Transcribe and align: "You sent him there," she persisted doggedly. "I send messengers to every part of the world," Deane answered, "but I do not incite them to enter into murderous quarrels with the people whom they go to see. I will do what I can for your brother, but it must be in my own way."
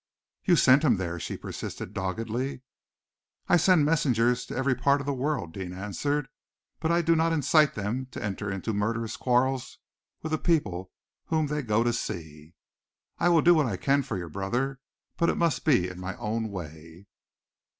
"You 0.43 0.55
sent 0.55 0.83
him 0.83 0.97
there," 0.97 1.19
she 1.19 1.37
persisted 1.37 1.93
doggedly. 1.93 2.61
"I 3.47 3.55
send 3.57 3.85
messengers 3.85 4.47
to 4.47 4.55
every 4.57 4.73
part 4.73 4.99
of 4.99 5.05
the 5.05 5.13
world," 5.13 5.53
Deane 5.53 5.73
answered, 5.73 6.27
"but 6.79 6.89
I 6.91 7.03
do 7.03 7.15
not 7.15 7.31
incite 7.31 7.75
them 7.75 8.07
to 8.09 8.23
enter 8.23 8.49
into 8.51 8.73
murderous 8.73 9.15
quarrels 9.15 9.77
with 10.23 10.31
the 10.31 10.39
people 10.39 10.91
whom 11.27 11.45
they 11.45 11.61
go 11.61 11.83
to 11.83 11.93
see. 11.93 12.55
I 13.19 13.29
will 13.29 13.43
do 13.43 13.53
what 13.53 13.67
I 13.67 13.77
can 13.77 14.01
for 14.01 14.17
your 14.17 14.29
brother, 14.29 14.79
but 15.17 15.29
it 15.29 15.35
must 15.37 15.65
be 15.65 15.87
in 15.87 15.99
my 15.99 16.15
own 16.17 16.49
way." 16.49 17.05